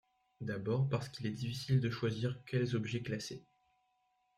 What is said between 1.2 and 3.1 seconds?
est difficile de choisir quels objets